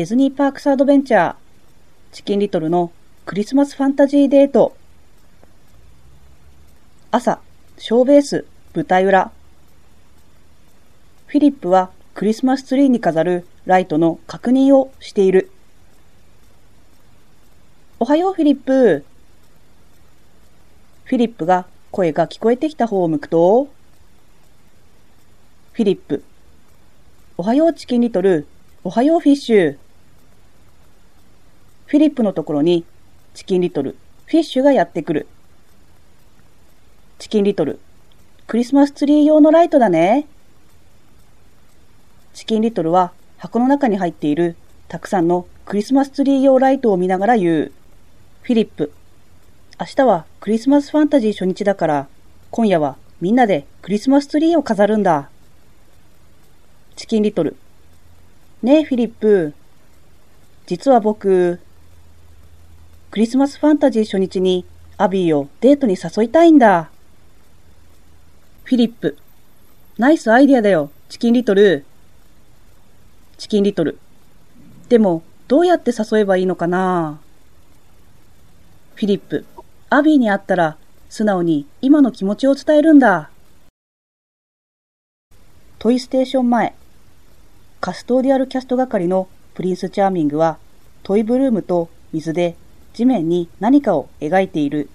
[0.00, 1.34] ディズニーパークスアドベンチャー、
[2.12, 2.90] チキンリトルの
[3.26, 4.74] クリスマスファンタジーデート。
[7.10, 7.38] 朝、
[7.76, 9.30] ショーベース、舞台裏。
[11.26, 15.50] フィリップはクリスマスツリーに飾るライトの確認をしている。
[17.98, 19.04] おはようフィリップ。
[21.04, 23.68] フィリップが声が聞こえてきた方を向くと、
[25.74, 26.24] フィリップ。
[27.36, 28.46] おはようチキンリトル。
[28.82, 29.78] おはようフィッシュ。
[31.90, 32.84] フィリップのところに
[33.34, 35.26] チキンリトル、フィッシュがやってくる。
[37.18, 37.80] チキンリトル、
[38.46, 40.28] クリスマスツリー用のライトだね。
[42.32, 44.54] チキンリトルは箱の中に入っている
[44.86, 47.72] たくさんのクリスマスツリー用ライトを見ながら言う。
[48.42, 48.92] フィリップ、
[49.80, 52.06] 明日はクリスマスファンタジー初日だから、
[52.52, 55.28] 今夜はみんなでクリスマスツリーを飾るんだ。
[56.94, 57.56] チキンリトル、
[58.62, 59.54] ねえフィリップ、
[60.66, 61.58] 実は僕、
[63.10, 64.64] クリスマスファンタジー初日に
[64.96, 66.90] アビーをデートに誘いたいんだ。
[68.62, 69.18] フィリップ。
[69.98, 71.84] ナイスアイデアだよ、チキンリトル。
[73.36, 73.98] チキンリトル。
[74.88, 77.18] でも、どうやって誘えばいいのかな
[78.94, 79.44] フィリップ。
[79.88, 80.76] アビーに会ったら、
[81.08, 83.28] 素直に今の気持ちを伝えるんだ。
[85.80, 86.76] トイステーション前。
[87.80, 90.58] カストーディアルキャスト係のプリンスチャーミングは、
[91.02, 92.54] トイブルームと水で
[92.92, 94.90] 地面に何かを描いている。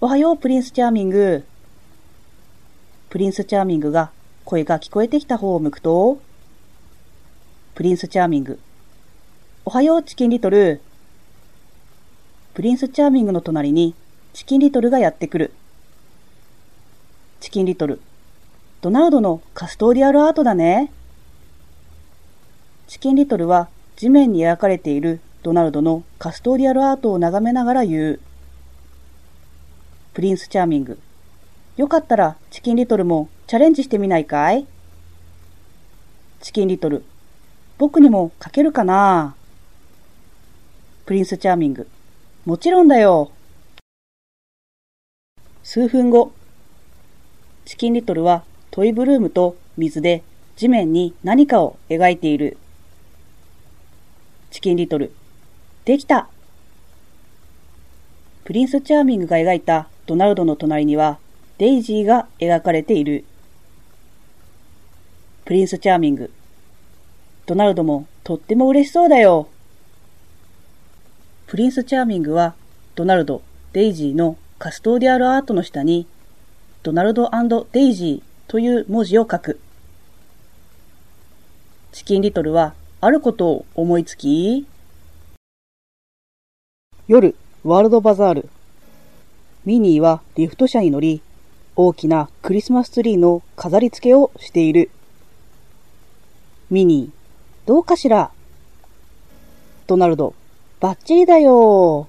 [0.00, 1.44] おはよう、プリンスチャーミング。
[3.10, 4.10] プリンスチャーミングが
[4.44, 6.18] 声が聞こえてきた方を向くと、
[7.74, 8.58] プリンスチャーミング。
[9.64, 10.80] おはよう、チキンリトル。
[12.54, 13.94] プリンスチャーミングの隣に
[14.32, 15.52] チキンリトルがやってくる。
[17.40, 18.00] チキンリトル。
[18.80, 20.90] ドナルドのカストーディアルアートだね。
[22.86, 28.20] チキンリトルは地面に描かれているドナルドのカストーディアルアートを眺めながら言う。
[30.12, 30.98] プリンスチャーミング。
[31.76, 34.66] よかったらチキンリトルもチャレンジしてみないかい？
[36.40, 37.04] チキンリトル。
[37.78, 39.34] 僕にも書けるかな？
[41.06, 41.88] プリンスチャーミング。
[42.44, 43.30] もちろんだよ。
[45.62, 46.32] 数分後。
[47.64, 50.22] チキンリトルはトイブルームと水で
[50.56, 52.58] 地面に何かを描いている。
[54.50, 55.14] チキンリトル。
[55.84, 56.28] できた
[58.44, 61.18] プリンスチャーミングが描いたドナルドの隣には
[61.58, 63.24] デイジーが描かれている。
[65.44, 66.32] プリンスチャーミング。
[67.46, 69.48] ドナルドもとっても嬉しそうだよ。
[71.46, 72.54] プリンスチャーミングは
[72.94, 73.42] ドナルド、
[73.72, 76.06] デイジーのカストーディアルアートの下に
[76.82, 77.30] ドナルド
[77.72, 79.60] デイジーという文字を書く。
[81.92, 84.66] チキンリトルはあることを思いつき、
[87.10, 87.34] 夜、
[87.64, 88.48] ワールドバザール。
[89.64, 91.20] ミニーはリフト車に乗り、
[91.74, 94.92] 大きなクリスマスツリーの飾り付けをしている。
[96.70, 98.30] ミニー、どうかしら？
[99.88, 100.34] ドナルド、
[100.78, 102.06] バッチリだよ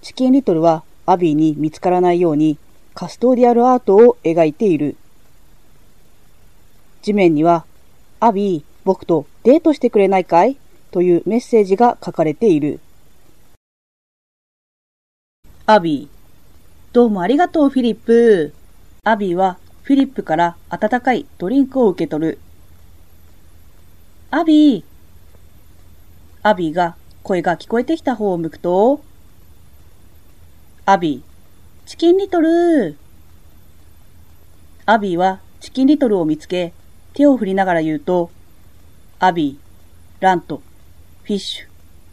[0.00, 2.58] チキンリトルはアビーに見つからないように
[2.94, 4.96] カストーディアルアートを描いている。
[7.02, 7.64] 地面には、
[8.18, 10.56] アビー、僕とデートしてくれないかい？
[10.92, 12.78] というメッセージが書かれている。
[15.64, 18.52] アビー、どうもありがとうフィリップ。
[19.02, 22.38] アビーはフィリップから温かいドリンクを受け取る。
[24.30, 24.84] アビー。
[26.42, 29.00] アビーが声が聞こえてきた方を向くと、
[30.84, 32.96] アビー、チキンリトル
[34.84, 36.74] アビーはチキンリトルを見つけ、
[37.14, 38.30] 手を振りながら言うと、
[39.20, 40.60] アビー、ラント、
[41.24, 41.66] フィッシュ、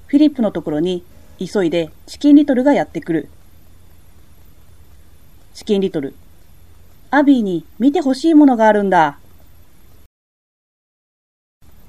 [0.05, 1.03] フィリップのところに
[1.39, 3.29] 急いでチキンリトルがやってくる。
[5.55, 6.13] チキンリトル、
[7.09, 9.17] アビーに見てほしいものがあるんだ。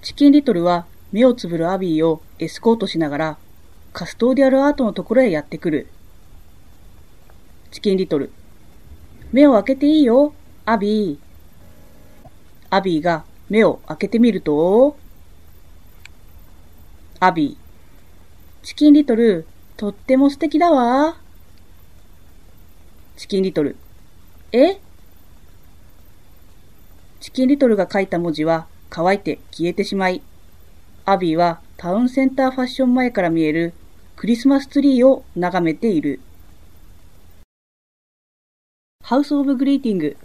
[0.01, 3.39] チキンリトルは目をつぶるアビーをエスコートしながら
[3.93, 5.89] カストーディアルアートのところへやってくる。
[7.71, 8.33] チキンリトル、
[9.31, 10.33] 目を開けていいよ、
[10.65, 12.29] アビー。
[12.71, 14.97] アビーが目を開けてみると、
[17.23, 18.67] アビー。
[18.67, 19.47] チキンリトル、
[19.77, 21.19] とっても素敵だわ。
[23.19, 23.77] チキンリトル。
[24.53, 24.81] え？
[27.21, 30.23] チキンリトルが書いた文字は乾いて消えてしまい、
[31.05, 33.75] アビーはタウンセンターファッション前から見える
[34.17, 36.21] クリスマスツリーを眺めている。
[39.05, 40.17] ハウスオブグリーティング。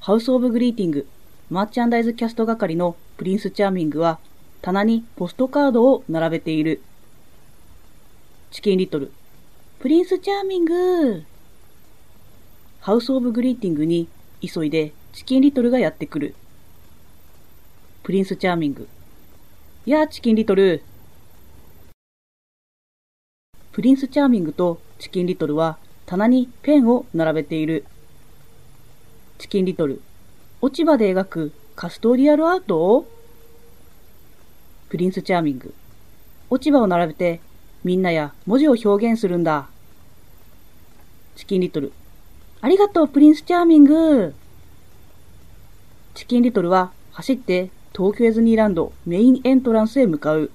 [0.00, 1.06] ハウスオブグリーティング。
[1.50, 4.18] マーチャンダイズキャスト係のプリンスチャーミングは
[4.62, 6.80] 棚にポストカードを並べている。
[8.52, 9.10] チキンリトル。
[9.80, 11.24] プリンスチャーミング
[12.78, 14.08] ハウスオブグリーティングに
[14.40, 16.36] 急いでチキンリトルがやってくる。
[18.04, 18.86] プリンスチャーミング。
[19.84, 20.84] やあ、チキンリトル。
[23.72, 25.76] プリンスチャーミングとチキンリトルは
[26.06, 27.84] 棚にペンを並べている。
[29.38, 30.00] チキンリトル。
[30.60, 33.08] 落ち葉で描くカストリアルアートを
[34.92, 35.72] プリンスチャーミング。
[36.50, 37.40] 落ち葉を並べて
[37.82, 39.68] みんなや文字を表現するんだ。
[41.34, 41.92] チキンリトル。
[42.60, 44.34] ありがとう、プリンスチャーミング。
[46.12, 50.50] チキンリトルは走って東京ディズニーランドメインエントランスへ向かう。